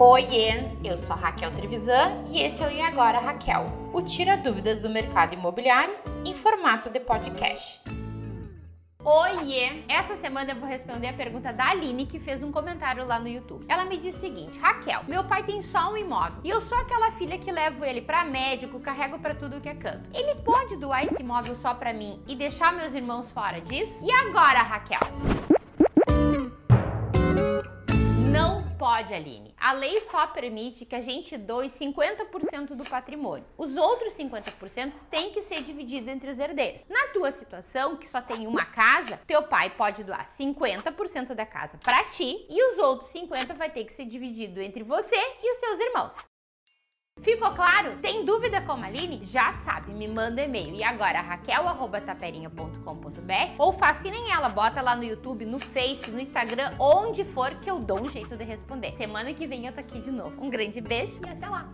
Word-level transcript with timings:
Oiê, 0.00 0.62
eu 0.84 0.96
sou 0.96 1.16
Raquel 1.16 1.50
Trevisan 1.50 2.24
e 2.30 2.40
esse 2.40 2.62
é 2.62 2.68
o 2.68 2.70
E 2.70 2.80
Agora 2.80 3.18
Raquel, 3.18 3.64
o 3.92 4.00
Tira 4.00 4.36
Dúvidas 4.36 4.80
do 4.80 4.88
Mercado 4.88 5.34
Imobiliário 5.34 5.92
em 6.24 6.36
formato 6.36 6.88
de 6.88 7.00
podcast. 7.00 7.80
Oiê! 9.04 9.82
Essa 9.88 10.14
semana 10.14 10.52
eu 10.52 10.54
vou 10.54 10.68
responder 10.68 11.08
a 11.08 11.12
pergunta 11.12 11.52
da 11.52 11.70
Aline, 11.70 12.06
que 12.06 12.20
fez 12.20 12.44
um 12.44 12.52
comentário 12.52 13.04
lá 13.04 13.18
no 13.18 13.26
YouTube. 13.26 13.64
Ela 13.68 13.86
me 13.86 13.98
disse 13.98 14.18
o 14.18 14.20
seguinte: 14.20 14.56
Raquel, 14.60 15.02
meu 15.08 15.24
pai 15.24 15.42
tem 15.42 15.60
só 15.62 15.92
um 15.92 15.96
imóvel 15.96 16.38
e 16.44 16.50
eu 16.50 16.60
sou 16.60 16.78
aquela 16.78 17.10
filha 17.12 17.36
que 17.36 17.50
levo 17.50 17.84
ele 17.84 18.00
para 18.00 18.24
médico, 18.24 18.78
carrego 18.78 19.18
para 19.18 19.34
tudo 19.34 19.60
que 19.60 19.68
é 19.68 19.74
canto. 19.74 20.08
Ele 20.14 20.36
pode 20.42 20.76
doar 20.76 21.06
esse 21.06 21.20
imóvel 21.20 21.56
só 21.56 21.74
para 21.74 21.92
mim 21.92 22.22
e 22.24 22.36
deixar 22.36 22.72
meus 22.72 22.94
irmãos 22.94 23.32
fora 23.32 23.60
disso? 23.60 24.04
E 24.04 24.12
agora, 24.12 24.60
Raquel? 24.60 25.00
Pode, 28.98 29.14
Aline. 29.14 29.54
A 29.56 29.72
lei 29.72 30.00
só 30.10 30.26
permite 30.26 30.84
que 30.84 30.94
a 30.94 31.00
gente 31.00 31.36
doe 31.36 31.68
50% 31.68 32.74
do 32.74 32.84
patrimônio. 32.84 33.46
Os 33.56 33.76
outros 33.76 34.14
50% 34.14 34.94
têm 35.08 35.30
que 35.30 35.42
ser 35.42 35.62
divididos 35.62 36.08
entre 36.08 36.30
os 36.30 36.38
herdeiros. 36.38 36.84
Na 36.88 37.08
tua 37.08 37.30
situação, 37.30 37.96
que 37.96 38.08
só 38.08 38.20
tem 38.20 38.46
uma 38.46 38.64
casa, 38.64 39.20
teu 39.26 39.44
pai 39.44 39.70
pode 39.70 40.02
doar 40.02 40.28
50% 40.36 41.34
da 41.34 41.46
casa 41.46 41.78
para 41.84 42.04
ti 42.04 42.44
e 42.48 42.72
os 42.72 42.78
outros 42.78 43.10
50 43.10 43.54
vai 43.54 43.70
ter 43.70 43.84
que 43.84 43.92
ser 43.92 44.04
dividido 44.04 44.60
entre 44.60 44.82
você 44.82 45.16
e 45.16 45.52
os 45.52 45.58
seus 45.58 45.80
irmãos. 45.80 46.37
Ficou 47.22 47.52
claro? 47.52 47.96
Tem 48.00 48.24
dúvida 48.24 48.60
como 48.62 48.84
a 48.84 48.86
Aline? 48.86 49.20
Já 49.24 49.52
sabe, 49.52 49.92
me 49.92 50.08
manda 50.08 50.40
um 50.42 50.44
e-mail. 50.44 50.74
E 50.74 50.82
agora, 50.82 51.20
raquel.taperinha.com.br 51.20 53.54
ou 53.58 53.72
faz 53.72 54.00
que 54.00 54.10
nem 54.10 54.32
ela, 54.32 54.48
bota 54.48 54.80
lá 54.80 54.96
no 54.96 55.04
YouTube, 55.04 55.44
no 55.44 55.58
Face, 55.58 56.10
no 56.10 56.20
Instagram, 56.20 56.72
onde 56.78 57.24
for 57.24 57.54
que 57.56 57.70
eu 57.70 57.78
dou 57.78 58.00
um 58.00 58.08
jeito 58.08 58.36
de 58.36 58.44
responder. 58.44 58.96
Semana 58.96 59.34
que 59.34 59.46
vem 59.46 59.66
eu 59.66 59.72
tô 59.72 59.80
aqui 59.80 60.00
de 60.00 60.10
novo. 60.10 60.42
Um 60.42 60.50
grande 60.50 60.80
beijo 60.80 61.18
e 61.24 61.28
até 61.28 61.48
lá! 61.48 61.68